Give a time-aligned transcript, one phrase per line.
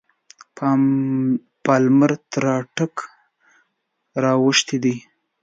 [1.65, 2.95] پالمر تر اټک
[4.23, 4.95] را اوښتی دی.